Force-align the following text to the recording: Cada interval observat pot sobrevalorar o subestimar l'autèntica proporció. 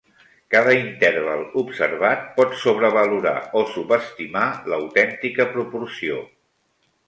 Cada 0.53 0.71
interval 0.77 1.43
observat 1.63 2.23
pot 2.39 2.57
sobrevalorar 2.63 3.35
o 3.61 3.63
subestimar 3.77 4.49
l'autèntica 4.73 5.51
proporció. 5.57 6.23